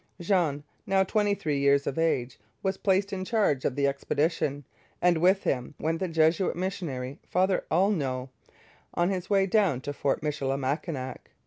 Jean, 0.19 0.63
now 0.87 1.03
twenty 1.03 1.35
three 1.35 1.59
years 1.59 1.85
of 1.85 1.95
age, 1.99 2.39
was 2.63 2.75
placed 2.75 3.13
in 3.13 3.23
charge 3.23 3.65
of 3.65 3.75
the 3.75 3.85
expedition, 3.85 4.63
and 4.99 5.19
with 5.19 5.43
him 5.43 5.75
went 5.79 5.99
the 5.99 6.07
Jesuit 6.07 6.55
missionary, 6.55 7.19
Father 7.29 7.65
Aulneau, 7.69 8.29
on 8.95 9.11
his 9.11 9.29
way 9.29 9.45
down 9.45 9.79
to 9.81 9.93
Fort 9.93 10.23
Michilimackinac. 10.23 11.29